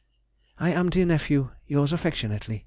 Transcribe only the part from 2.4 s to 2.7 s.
C.